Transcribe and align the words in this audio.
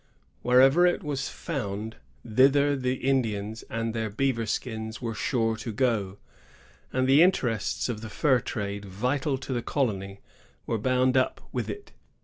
Wherever 0.41 0.87
it 0.87 1.03
was 1.03 1.29
found, 1.29 1.97
thither 2.27 2.75
the 2.75 2.95
Indians 2.95 3.61
and 3.69 3.93
their 3.93 4.09
beaver 4.09 4.47
skins 4.47 4.99
were 4.99 5.13
sure 5.13 5.55
to 5.57 5.71
go, 5.71 6.17
and 6.91 7.07
the 7.07 7.21
interests 7.21 7.87
of 7.87 8.01
the 8.01 8.09
fur 8.09 8.39
trade, 8.39 8.83
vital 8.83 9.37
to 9.37 9.53
the 9.53 9.61
colony, 9.61 10.21
were 10.65 10.79
bound 10.79 11.17
up 11.17 11.39
with 11.51 11.69
it. 11.69 11.91